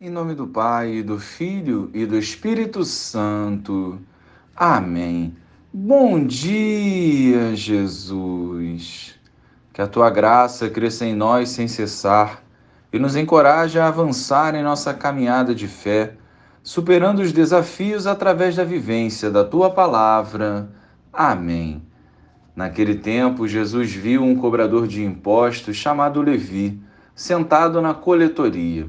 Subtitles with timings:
[0.00, 3.98] Em nome do Pai, do Filho e do Espírito Santo.
[4.54, 5.34] Amém.
[5.72, 9.18] Bom dia, Jesus.
[9.72, 12.44] Que a tua graça cresça em nós sem cessar
[12.92, 16.14] e nos encoraje a avançar em nossa caminhada de fé,
[16.62, 20.70] superando os desafios através da vivência da tua palavra.
[21.12, 21.82] Amém.
[22.54, 26.80] Naquele tempo, Jesus viu um cobrador de impostos chamado Levi,
[27.16, 28.88] sentado na coletoria.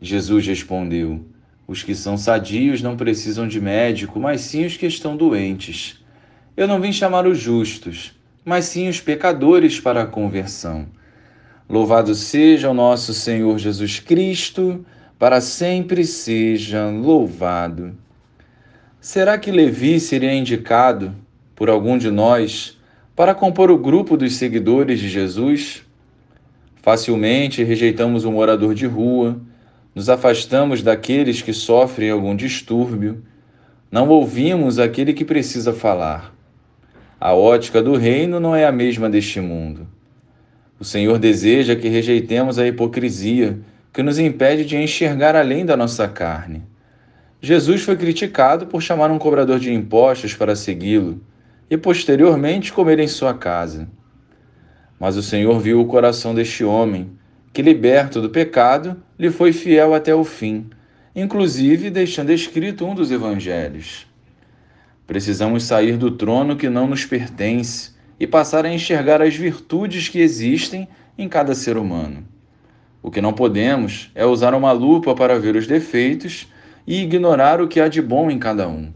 [0.00, 1.20] Jesus respondeu:
[1.68, 6.02] Os que são sadios não precisam de médico, mas sim os que estão doentes.
[6.56, 8.12] Eu não vim chamar os justos,
[8.44, 10.86] mas sim os pecadores para a conversão.
[11.68, 14.84] Louvado seja o nosso Senhor Jesus Cristo,
[15.18, 17.94] para sempre seja louvado.
[19.00, 21.14] Será que Levi seria indicado
[21.54, 22.78] por algum de nós
[23.14, 25.84] para compor o grupo dos seguidores de Jesus?
[26.82, 29.40] Facilmente rejeitamos um morador de rua
[29.94, 33.24] nos afastamos daqueles que sofrem algum distúrbio,
[33.90, 36.32] não ouvimos aquele que precisa falar.
[37.20, 39.86] A ótica do reino não é a mesma deste mundo.
[40.78, 43.58] O Senhor deseja que rejeitemos a hipocrisia
[43.92, 46.62] que nos impede de enxergar além da nossa carne.
[47.42, 51.20] Jesus foi criticado por chamar um cobrador de impostos para segui-lo
[51.68, 53.88] e posteriormente comer em sua casa.
[54.98, 57.10] Mas o Senhor viu o coração deste homem
[57.52, 60.70] que, liberto do pecado, lhe foi fiel até o fim,
[61.14, 64.06] inclusive deixando escrito um dos evangelhos.
[65.06, 70.20] Precisamos sair do trono que não nos pertence e passar a enxergar as virtudes que
[70.20, 70.88] existem
[71.18, 72.24] em cada ser humano.
[73.02, 76.46] O que não podemos é usar uma lupa para ver os defeitos
[76.86, 78.92] e ignorar o que há de bom em cada um.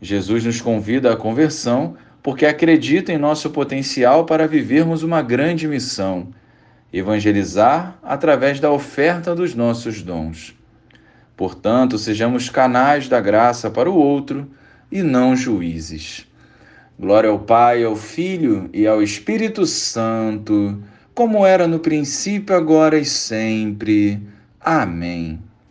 [0.00, 6.28] Jesus nos convida à conversão porque acredita em nosso potencial para vivermos uma grande missão
[6.92, 10.54] evangelizar através da oferta dos nossos dons.
[11.36, 14.50] Portanto, sejamos canais da graça para o outro
[14.90, 16.26] e não juízes.
[16.98, 20.82] Glória ao Pai, ao Filho e ao Espírito Santo,
[21.14, 24.20] como era no princípio, agora e sempre.
[24.60, 25.47] Amém.